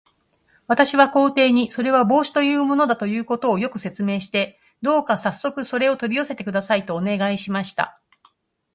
[0.65, 8.01] 私は皇帝に、それは帽子というものだということを、よく説明して、どうかさっそくそれを取り寄せてください、とお願いしました。